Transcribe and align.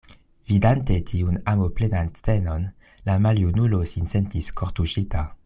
Vidante 0.51 0.95
tiun 1.11 1.37
amoplenan 1.53 2.09
scenon, 2.21 2.67
la 3.11 3.19
maljunulo 3.27 3.83
sin 3.93 4.13
sentis 4.15 4.51
kortuŝita. 4.63 5.27